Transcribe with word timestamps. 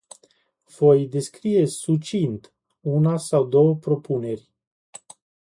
Voi 0.77 1.01
descrie 1.15 1.65
succint 1.67 2.45
una 2.89 3.17
sau 3.17 3.45
două 3.45 3.75
propuneri. 3.75 4.49